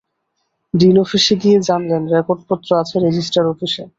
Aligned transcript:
Dean 0.73 0.95
অফিসে 0.97 1.33
গিয়ে 1.35 1.57
জানলেন, 1.61 2.03
রেকর্ডপত্র 2.15 2.69
আছে 2.75 2.95
রেজিস্টার 2.99 3.43
অফিসে। 3.45 3.83